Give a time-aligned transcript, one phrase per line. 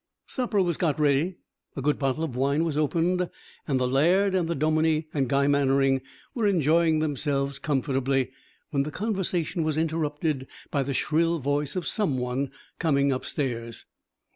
[0.25, 1.37] Supper was got ready,
[1.75, 3.29] a good bottle of wine was opened,
[3.67, 6.01] and the laird and the dominic and Guy Mannering
[6.33, 8.31] were enjoying themselves comfortably,
[8.71, 13.85] when the conversation was interrupted by the shrill voice of someone coming upstairs.